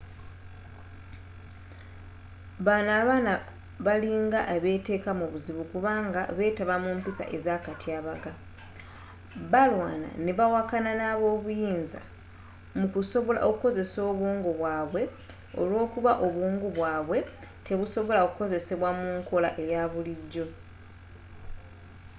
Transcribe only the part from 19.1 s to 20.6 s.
nkola eya bulijjo